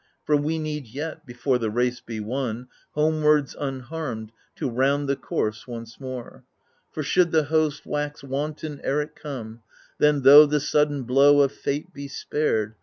For 0.25 0.35
we 0.35 0.57
need 0.57 0.87
yet, 0.87 1.27
before 1.27 1.59
the 1.59 1.69
race 1.69 1.99
be 2.01 2.19
won. 2.19 2.69
Homewards, 2.95 3.55
unharmed, 3.59 4.31
to 4.55 4.67
round 4.67 5.07
the 5.07 5.15
course 5.15 5.67
once 5.67 5.99
more. 5.99 6.43
For 6.91 7.03
should 7.03 7.31
the 7.31 7.43
host 7.43 7.85
wax 7.85 8.23
wanton 8.23 8.81
ere 8.83 9.03
it 9.03 9.15
come. 9.15 9.61
Then, 9.99 10.23
tho' 10.23 10.47
the 10.47 10.59
sudden 10.59 11.03
blow 11.03 11.41
of 11.41 11.51
fate 11.51 11.93
be 11.93 12.07
spared. 12.07 12.73